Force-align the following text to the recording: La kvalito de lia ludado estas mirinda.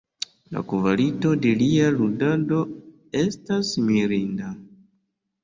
La 0.53 0.61
kvalito 0.69 1.33
de 1.43 1.51
lia 1.59 1.91
ludado 1.97 2.63
estas 3.21 3.71
mirinda. 3.93 4.53